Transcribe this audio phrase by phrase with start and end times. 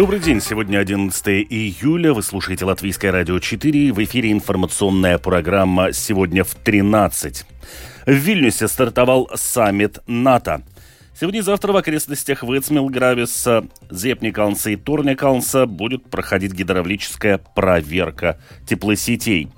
[0.00, 0.40] Добрый день.
[0.40, 2.14] Сегодня 11 июля.
[2.14, 3.92] Вы слушаете Латвийское радио 4.
[3.92, 7.44] В эфире информационная программа «Сегодня в 13».
[8.06, 10.62] В Вильнюсе стартовал саммит НАТО.
[11.14, 19.50] Сегодня и завтра в окрестностях Вицмилгрависа, Зепникалнса и Турникалнса будет проходить гидравлическая проверка теплосетей.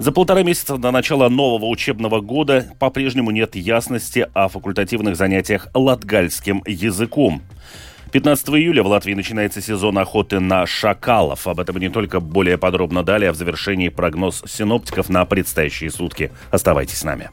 [0.00, 6.64] За полтора месяца до начала нового учебного года по-прежнему нет ясности о факультативных занятиях латгальским
[6.66, 7.40] языком.
[8.16, 11.46] 15 июля в Латвии начинается сезон охоты на шакалов.
[11.46, 16.32] Об этом не только более подробно далее, а в завершении прогноз синоптиков на предстоящие сутки.
[16.50, 17.28] Оставайтесь с нами.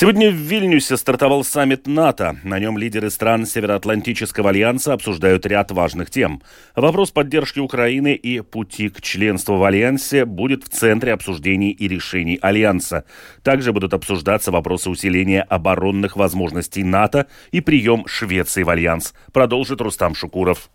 [0.00, 2.36] Сегодня в Вильнюсе стартовал саммит НАТО.
[2.44, 6.40] На нем лидеры стран Североатлантического альянса обсуждают ряд важных тем.
[6.76, 12.38] Вопрос поддержки Украины и пути к членству в альянсе будет в центре обсуждений и решений
[12.40, 13.06] альянса.
[13.42, 20.14] Также будут обсуждаться вопросы усиления оборонных возможностей НАТО и прием Швеции в альянс, продолжит Рустам
[20.14, 20.70] Шукуров.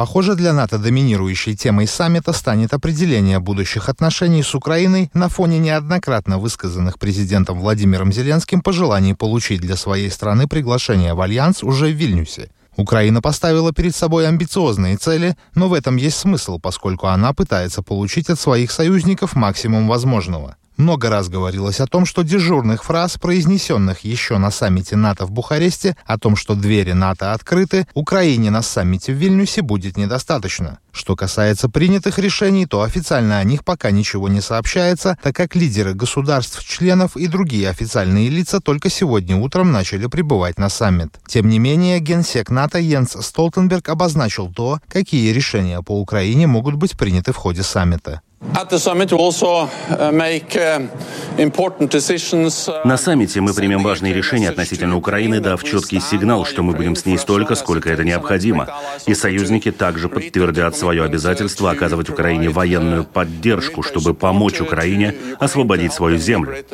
[0.00, 6.38] Похоже, для НАТО доминирующей темой саммита станет определение будущих отношений с Украиной на фоне неоднократно
[6.38, 12.48] высказанных президентом Владимиром Зеленским пожеланий получить для своей страны приглашение в Альянс уже в Вильнюсе.
[12.78, 18.30] Украина поставила перед собой амбициозные цели, но в этом есть смысл, поскольку она пытается получить
[18.30, 20.56] от своих союзников максимум возможного.
[20.80, 25.94] Много раз говорилось о том, что дежурных фраз, произнесенных еще на саммите НАТО в Бухаресте,
[26.06, 30.78] о том, что двери НАТО открыты, Украине на саммите в Вильнюсе будет недостаточно.
[30.90, 35.92] Что касается принятых решений, то официально о них пока ничего не сообщается, так как лидеры
[35.92, 41.20] государств-членов и другие официальные лица только сегодня утром начали прибывать на саммит.
[41.26, 46.96] Тем не менее, генсек НАТО Йенс Столтенберг обозначил то, какие решения по Украине могут быть
[46.96, 48.22] приняты в ходе саммита.
[52.84, 57.04] На саммите мы примем важные решения относительно Украины, дав четкий сигнал, что мы будем с
[57.04, 58.68] ней столько, сколько это необходимо.
[59.06, 66.16] И союзники также подтвердят свое обязательство оказывать Украине военную поддержку, чтобы помочь Украине освободить свою
[66.16, 66.64] землю.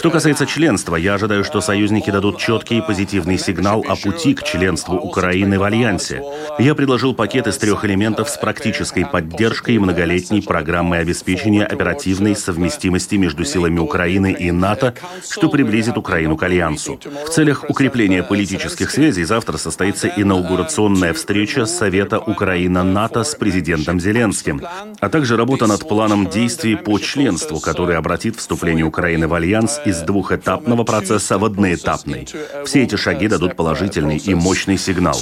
[0.00, 4.42] Что касается членства, я ожидаю, что союзники дадут четкий и позитивный сигнал о пути к
[4.44, 6.22] членству Украины в Альянсе.
[6.58, 13.16] Я предложил пакет из трех элементов с практической поддержкой и многолетней программой обеспечения оперативной совместимости
[13.16, 14.94] между силами Украины и НАТО,
[15.28, 16.98] что приблизит Украину к Альянсу.
[17.26, 24.62] В целях укрепления политических связей завтра состоится инаугурационная встреча Совета Украина-НАТО с президентом Зеленским,
[24.98, 30.00] а также работа над планом действий по членству, который обратит вступление Украины в Альянс из
[30.00, 32.26] двухэтапного процесса в одноэтапный.
[32.64, 35.14] Все эти шаги дадут положительный и мощный сигнал.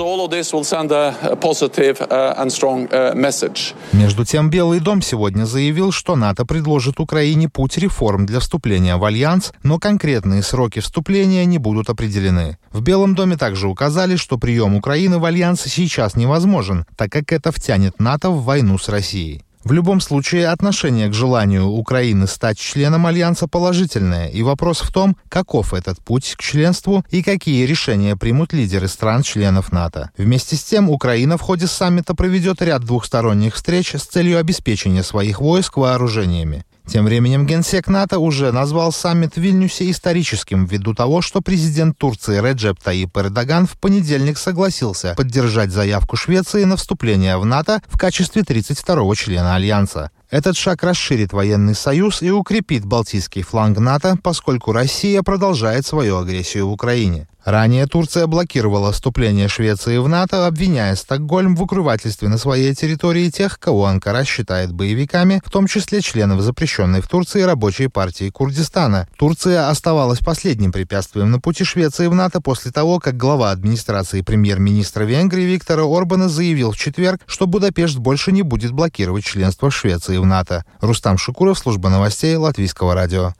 [3.92, 8.96] Между тем, Белый дом сегодня заявил, заявил, что НАТО предложит Украине путь реформ для вступления
[8.96, 12.58] в Альянс, но конкретные сроки вступления не будут определены.
[12.72, 17.52] В Белом доме также указали, что прием Украины в Альянс сейчас невозможен, так как это
[17.52, 19.42] втянет НАТО в войну с Россией.
[19.64, 25.16] В любом случае, отношение к желанию Украины стать членом Альянса положительное, и вопрос в том,
[25.28, 30.10] каков этот путь к членству и какие решения примут лидеры стран-членов НАТО.
[30.16, 35.40] Вместе с тем, Украина в ходе саммита проведет ряд двухсторонних встреч с целью обеспечения своих
[35.40, 36.64] войск вооружениями.
[36.88, 42.40] Тем временем генсек НАТО уже назвал саммит в Вильнюсе историческим ввиду того, что президент Турции
[42.40, 48.40] Реджеп Таип Эрдоган в понедельник согласился поддержать заявку Швеции на вступление в НАТО в качестве
[48.40, 50.10] 32-го члена Альянса.
[50.30, 56.68] Этот шаг расширит военный союз и укрепит Балтийский фланг НАТО, поскольку Россия продолжает свою агрессию
[56.68, 57.28] в Украине.
[57.48, 63.58] Ранее Турция блокировала вступление Швеции в НАТО, обвиняя Стокгольм в укрывательстве на своей территории тех,
[63.58, 69.08] кого Анкара считает боевиками, в том числе членов запрещенной в Турции рабочей партии Курдистана.
[69.16, 75.04] Турция оставалась последним препятствием на пути Швеции в НАТО после того, как глава администрации премьер-министра
[75.04, 80.26] Венгрии Виктора Орбана заявил в четверг, что Будапешт больше не будет блокировать членство Швеции в
[80.26, 80.66] НАТО.
[80.82, 83.32] Рустам Шукуров, служба новостей Латвийского радио.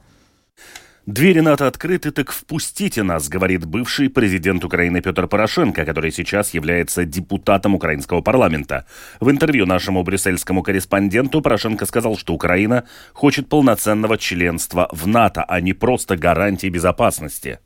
[1.09, 7.03] «Двери НАТО открыты, так впустите нас», говорит бывший президент Украины Петр Порошенко, который сейчас является
[7.03, 8.85] депутатом украинского парламента.
[9.19, 12.83] В интервью нашему брюссельскому корреспонденту Порошенко сказал, что Украина
[13.13, 17.57] хочет полноценного членства в НАТО, а не просто гарантии безопасности.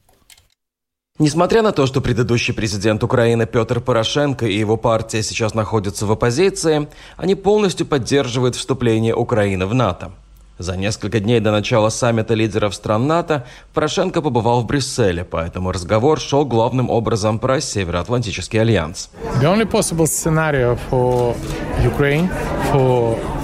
[1.19, 6.11] Несмотря на то, что предыдущий президент Украины Петр Порошенко и его партия сейчас находятся в
[6.13, 6.87] оппозиции,
[7.17, 10.13] они полностью поддерживают вступление Украины в НАТО.
[10.59, 16.19] За несколько дней до начала саммита лидеров стран НАТО Порошенко побывал в Брюсселе, поэтому разговор
[16.19, 19.09] шел главным образом про Североатлантический альянс.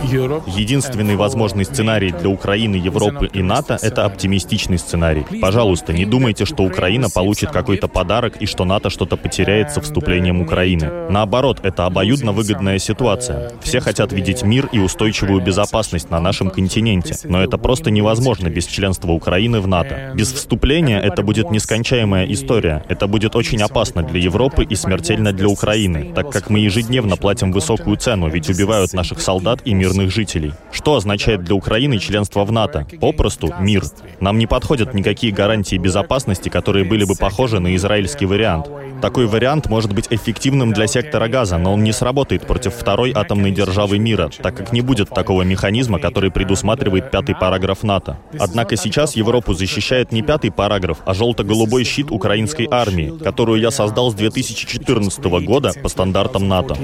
[0.03, 5.25] Единственный возможный сценарий для Украины, Европы и НАТО— это оптимистичный сценарий.
[5.41, 10.41] Пожалуйста, не думайте, что Украина получит какой-то подарок и что НАТО что-то потеряет со вступлением
[10.41, 11.09] Украины.
[11.09, 13.51] Наоборот, это обоюдно выгодная ситуация.
[13.61, 18.65] Все хотят видеть мир и устойчивую безопасность на нашем континенте, но это просто невозможно без
[18.67, 20.11] членства Украины в НАТО.
[20.15, 22.83] Без вступления это будет нескончаемая история.
[22.87, 27.51] Это будет очень опасно для Европы и смертельно для Украины, так как мы ежедневно платим
[27.51, 30.53] высокую цену, ведь убивают наших солдат и мирных жителей.
[30.71, 32.85] Что означает для Украины членство в НАТО?
[33.01, 33.83] Попросту мир.
[34.19, 38.67] Нам не подходят никакие гарантии безопасности, которые были бы похожи на израильский вариант.
[39.01, 43.51] Такой вариант может быть эффективным для сектора газа, но он не сработает против второй атомной
[43.51, 48.17] державы мира, так как не будет такого механизма, который предусматривает пятый параграф НАТО.
[48.37, 54.11] Однако сейчас Европу защищает не пятый параграф, а желто-голубой щит украинской армии, которую я создал
[54.11, 56.75] с 2014 года по стандартам НАТО.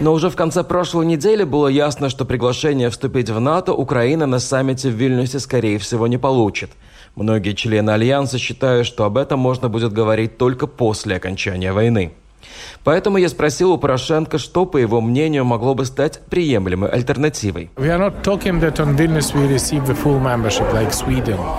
[0.00, 4.38] Но уже в конце прошлой недели было ясно, что приглашение вступить в НАТО Украина на
[4.38, 6.70] саммите в Вильнюсе, скорее всего, не получит.
[7.16, 12.12] Многие члены Альянса считают, что об этом можно будет говорить только после окончания войны.
[12.84, 17.70] Поэтому я спросил у Порошенко, что, по его мнению, могло бы стать приемлемой альтернативой.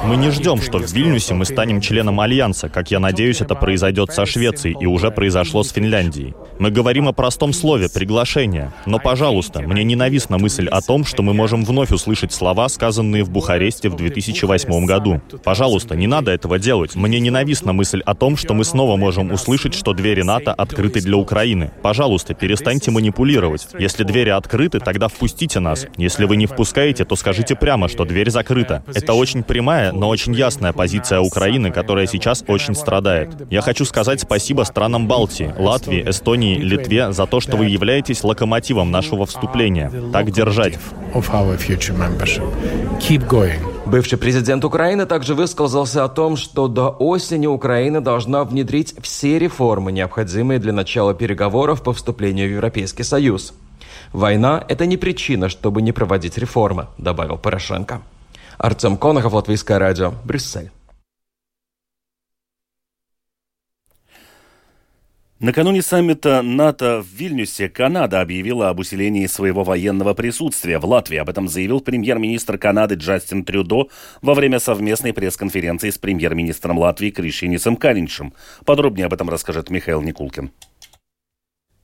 [0.05, 4.11] Мы не ждем, что в Вильнюсе мы станем членом Альянса, как я надеюсь, это произойдет
[4.13, 6.33] со Швецией и уже произошло с Финляндией.
[6.59, 8.71] Мы говорим о простом слове «приглашение».
[8.85, 13.29] Но, пожалуйста, мне ненавистна мысль о том, что мы можем вновь услышать слова, сказанные в
[13.29, 15.21] Бухаресте в 2008 году.
[15.43, 16.95] Пожалуйста, не надо этого делать.
[16.95, 21.17] Мне ненавистна мысль о том, что мы снова можем услышать, что двери НАТО открыты для
[21.17, 21.71] Украины.
[21.81, 23.67] Пожалуйста, перестаньте манипулировать.
[23.77, 25.85] Если двери открыты, тогда впустите нас.
[25.97, 28.83] Если вы не впускаете, то скажите прямо, что дверь закрыта.
[28.93, 33.29] Это очень прямая, но очень ясная позиция Украины, которая сейчас очень страдает.
[33.49, 38.91] Я хочу сказать спасибо странам Балтии, Латвии, Эстонии, Литве за то, что вы являетесь локомотивом
[38.91, 39.91] нашего вступления.
[40.13, 40.79] Так держать.
[43.91, 49.91] Бывший президент Украины также высказался о том, что до осени Украина должна внедрить все реформы,
[49.91, 53.53] необходимые для начала переговоров по вступлению в Европейский Союз.
[54.13, 58.01] «Война– это не причина, чтобы не проводить реформы»,– добавил Порошенко.
[58.57, 60.71] Артем Конохов, Латвийское радио, Брюссель.
[65.41, 71.17] Накануне саммита НАТО в Вильнюсе Канада объявила об усилении своего военного присутствия в Латвии.
[71.17, 73.87] Об этом заявил премьер-министр Канады Джастин Трюдо
[74.21, 78.35] во время совместной пресс-конференции с премьер-министром Латвии Кришинисом Кариншем.
[78.65, 80.51] Подробнее об этом расскажет Михаил Никулкин.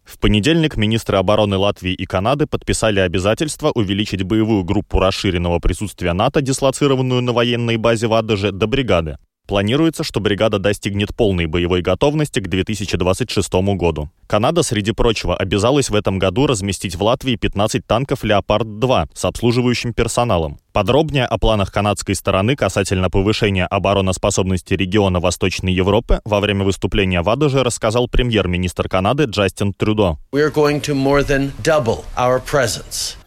[0.03, 6.43] В понедельник министры обороны Латвии и Канады подписали обязательство увеличить боевую группу расширенного присутствия НАТО,
[6.43, 9.17] дислоцированную на военной базе в Адаже, до бригады.
[9.47, 14.09] Планируется, что бригада достигнет полной боевой готовности к 2026 году.
[14.27, 19.93] Канада, среди прочего, обязалась в этом году разместить в Латвии 15 танков «Леопард-2» с обслуживающим
[19.93, 20.59] персоналом.
[20.77, 27.29] Подробнее о планах канадской стороны касательно повышения обороноспособности региона Восточной Европы во время выступления в
[27.31, 30.19] Адаже рассказал премьер-министр Канады Джастин Трюдо.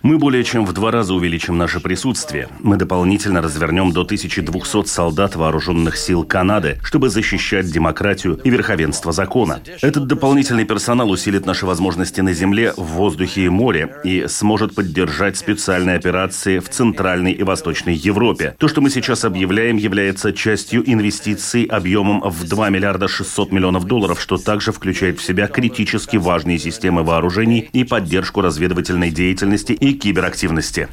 [0.02, 2.48] Мы более чем в два раза увеличим наше присутствие.
[2.60, 9.60] Мы дополнительно развернем до 1200 солдат вооруженных сил Канады, чтобы защищать демократию и верховенство закона.
[9.82, 15.36] Этот дополнительный персонал усилит наши возможности на земле, в воздухе и море и сможет поддержать
[15.36, 18.54] специальные операции в Центральной и Восточной Европе.
[18.58, 24.20] То, что мы сейчас объявляем, является частью инвестиций объемом в 2 миллиарда 600 миллионов долларов,
[24.20, 30.88] что также включает в себя критически важные системы вооружений и поддержку разведывательной деятельности и киберактивности.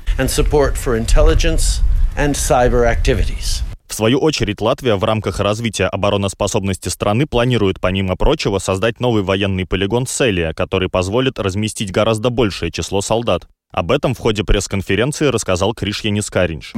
[3.87, 9.65] В свою очередь, Латвия в рамках развития обороноспособности страны планирует, помимо прочего, создать новый военный
[9.65, 13.47] полигон «Селия», который позволит разместить гораздо большее число солдат.
[13.73, 16.71] Об этом в ходе пресс-конференции рассказал Кришьянис Каринч.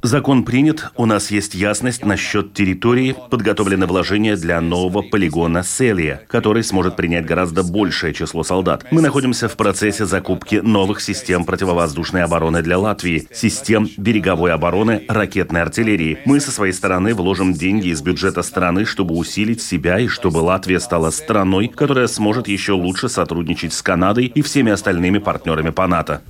[0.00, 6.62] Закон принят, у нас есть ясность насчет территории, подготовлены вложения для нового полигона Селия, который
[6.62, 8.86] сможет принять гораздо большее число солдат.
[8.92, 15.62] Мы находимся в процессе закупки новых систем противовоздушной обороны для Латвии, систем береговой обороны, ракетной
[15.62, 16.20] артиллерии.
[16.24, 20.78] Мы со своей стороны вложим деньги из бюджета страны, чтобы усилить себя и чтобы Латвия
[20.78, 25.86] стала страной, которая сможет еще лучше сотрудничать с Канадой Канадой и всеми остальными партнерами по
[25.86, 26.20] НАТО.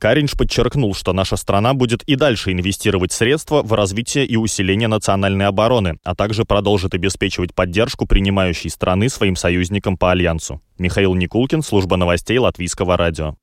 [0.00, 5.46] Каринч подчеркнул, что наша страна будет и дальше инвестировать средства в развитие и усиление национальной
[5.46, 10.60] обороны, а также продолжит обеспечивать поддержку принимающей страны своим союзникам по Альянсу.
[10.76, 13.36] Михаил Никулкин, служба новостей Латвийского радио.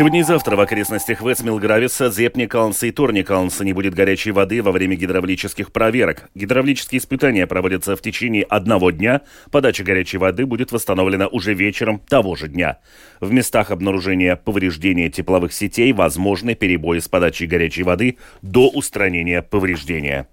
[0.00, 4.96] Сегодня и завтра в окрестностях Вестмилгрависа, Зепникалнса и Торникалнса не будет горячей воды во время
[4.96, 6.30] гидравлических проверок.
[6.34, 9.20] Гидравлические испытания проводятся в течение одного дня.
[9.50, 12.78] Подача горячей воды будет восстановлена уже вечером того же дня.
[13.20, 20.28] В местах обнаружения повреждения тепловых сетей возможны перебои с подачей горячей воды до устранения повреждения.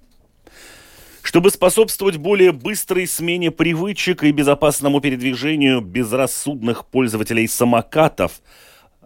[1.22, 8.32] Чтобы способствовать более быстрой смене привычек и безопасному передвижению безрассудных пользователей самокатов–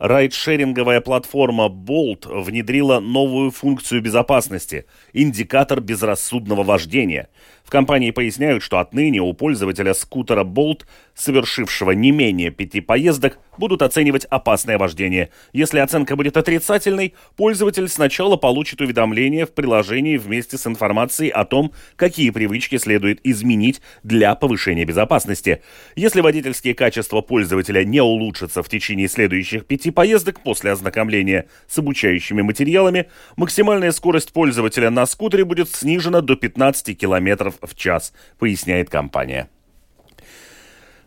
[0.02, 7.30] Райдшеринговая платформа Bolt внедрила новую функцию безопасности– индикатор безрассудного вождения–
[7.72, 10.82] компании поясняют, что отныне у пользователя скутера Bolt,
[11.16, 15.30] совершившего не менее пяти поездок, будут оценивать опасное вождение.
[15.54, 21.72] Если оценка будет отрицательной, пользователь сначала получит уведомление в приложении вместе с информацией о том,
[21.96, 25.62] какие привычки следует изменить для повышения безопасности.
[25.96, 32.42] Если водительские качества пользователя не улучшатся в течение следующих пяти поездок после ознакомления с обучающими
[32.42, 39.50] материалами, максимальная скорость пользователя на скутере будет снижена до 15 км в час, поясняет компания.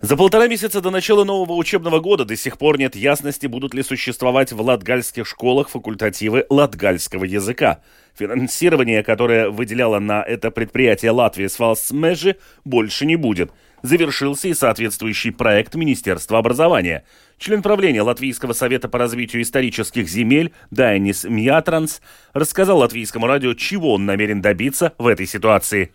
[0.04, 3.82] За полтора месяца до начала нового учебного года до сих пор нет ясности, будут ли
[3.82, 7.80] существовать в латгальских школах факультативы латгальского языка.
[8.14, 13.50] Финансирование, которое выделяло на это предприятие Латвии с Фалсмежи, больше не будет.
[13.80, 17.04] Завершился и соответствующий проект Министерства образования.
[17.38, 22.02] Член правления Латвийского совета по развитию исторических земель Дайнис Мьятранс
[22.34, 25.92] рассказал латвийскому радио, чего он намерен добиться в этой ситуации.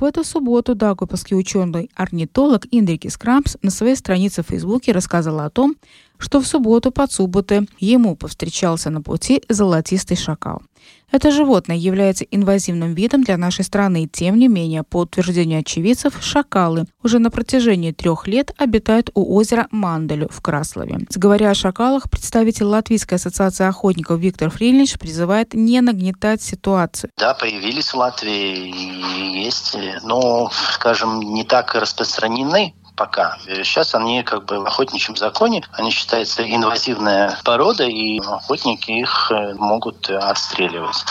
[0.00, 5.76] В эту субботу дагопилский ученый-орнитолог Индрикис Крампс на своей странице в Фейсбуке рассказал о том,
[6.16, 10.62] что в субботу под субботы ему повстречался на пути золотистый шакал.
[11.10, 14.08] Это животное является инвазивным видом для нашей страны.
[14.10, 19.66] Тем не менее, по утверждению очевидцев, шакалы уже на протяжении трех лет обитают у озера
[19.72, 21.00] Манделю в Краслове.
[21.16, 27.10] Говоря о шакалах, представитель Латвийской ассоциации охотников Виктор Фрилинч призывает не нагнетать ситуацию.
[27.16, 33.38] Да, появились в Латвии есть, но, скажем, не так распространены пока.
[33.46, 39.54] Сейчас они как бы в охотничьем законе, они считаются инвазивная порода, и охотники их э,
[39.54, 41.02] могут отстреливать.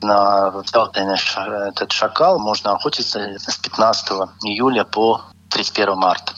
[0.00, 0.50] На
[1.68, 4.08] этот шакал можно охотиться с 15
[4.44, 5.20] июля по
[5.50, 6.32] 31 марта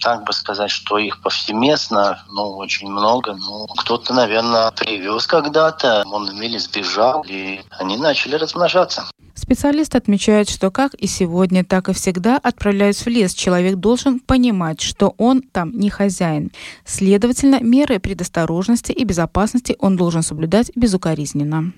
[0.00, 3.34] так бы сказать, что их повсеместно, ну, очень много.
[3.34, 9.04] Ну, кто-то, наверное, привез когда-то, он или сбежал, и они начали размножаться.
[9.34, 14.80] Специалист отмечает, что как и сегодня, так и всегда, отправляясь в лес, человек должен понимать,
[14.80, 16.50] что он там не хозяин.
[16.84, 21.72] Следовательно, меры предосторожности и безопасности он должен соблюдать безукоризненно.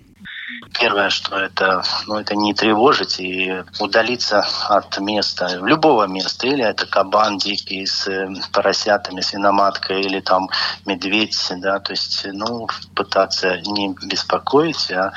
[0.78, 6.86] Первое, что это, ну, это не тревожить и удалиться от места, любого места, или это
[6.86, 10.48] кабан дикий с э, поросятами, свиноматкой, или там
[10.86, 15.12] медведь, да, то есть, ну, пытаться не беспокоить, а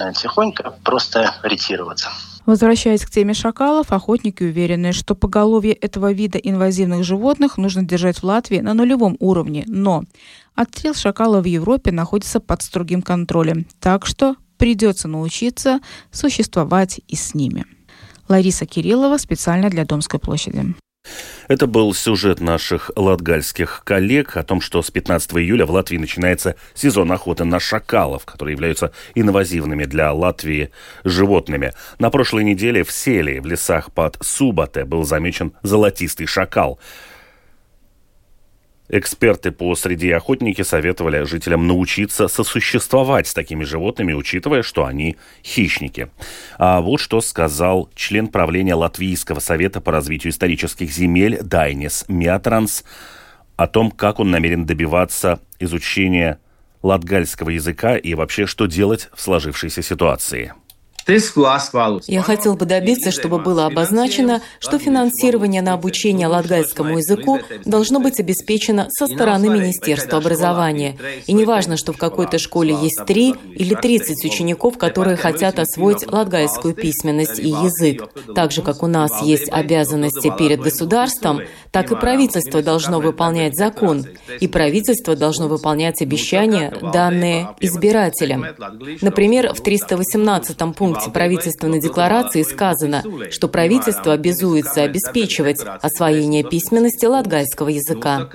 [0.00, 2.10] э, тихонько просто ретироваться.
[2.46, 8.24] Возвращаясь к теме шакалов, охотники уверены, что поголовье этого вида инвазивных животных нужно держать в
[8.24, 10.04] Латвии на нулевом уровне, но
[10.54, 17.34] отстрел шакала в Европе находится под строгим контролем, так что придется научиться существовать и с
[17.34, 17.64] ними.
[18.28, 20.74] Лариса Кириллова специально для Домской площади.
[21.48, 26.56] Это был сюжет наших латгальских коллег о том, что с 15 июля в Латвии начинается
[26.74, 30.70] сезон охоты на шакалов, которые являются инвазивными для Латвии
[31.04, 31.72] животными.
[32.00, 36.80] На прошлой неделе в Селе, в лесах под Субате, был замечен золотистый шакал.
[38.88, 46.08] Эксперты по среде охотники советовали жителям научиться сосуществовать с такими животными, учитывая, что они хищники.
[46.58, 52.84] А вот что сказал член правления Латвийского совета по развитию исторических земель Дайнис Миатранс
[53.56, 56.38] о том, как он намерен добиваться изучения
[56.82, 60.52] латгальского языка и вообще что делать в сложившейся ситуации.
[62.08, 68.18] Я хотел бы добиться, чтобы было обозначено, что финансирование на обучение латгальскому языку должно быть
[68.18, 70.96] обеспечено со стороны Министерства образования.
[71.28, 76.10] И не важно, что в какой-то школе есть три или тридцать учеников, которые хотят освоить
[76.10, 78.08] латгальскую письменность и язык.
[78.34, 84.06] Так же, как у нас есть обязанности перед государством, так и правительство должно выполнять закон,
[84.40, 88.44] и правительство должно выполнять обещания, данные избирателям.
[89.02, 97.68] Например, в 318 пункте пункте правительственной декларации сказано, что правительство обязуется обеспечивать освоение письменности латгальского
[97.68, 98.28] языка.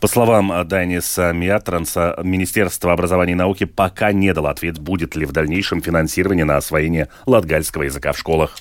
[0.00, 5.30] По словам Даниса Миатранса, Министерство образования и науки пока не дало ответ, будет ли в
[5.32, 8.56] дальнейшем финансирование на освоение латгальского языка в школах.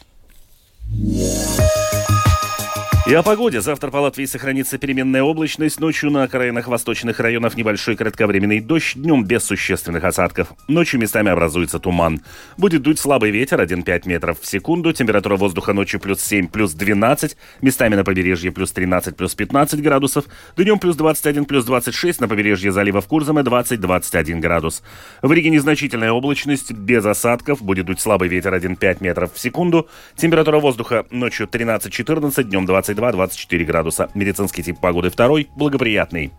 [3.12, 3.60] И о погоде.
[3.60, 5.82] Завтра по Латвии сохранится переменная облачность.
[5.82, 8.94] Ночью на окраинах восточных районов небольшой кратковременный дождь.
[8.96, 10.54] Днем без существенных осадков.
[10.70, 12.22] Ночью местами образуется туман.
[12.58, 14.94] Будет дуть слабый ветер 1,5 метров в секунду.
[14.94, 17.36] Температура воздуха ночью плюс 7, плюс 12.
[17.60, 20.24] Местами на побережье плюс 13, плюс 15 градусов.
[20.56, 22.22] Днем плюс 21, плюс 26.
[22.22, 24.84] На побережье залива в Курзаме 20-21 градус.
[25.22, 27.62] В Риге незначительная облачность без осадков.
[27.62, 29.90] Будет дуть слабый ветер 1,5 метров в секунду.
[30.16, 34.10] Температура воздуха ночью 13-14, днем 20 22-24 градуса.
[34.14, 36.32] Медицинский тип погоды второй, благоприятный.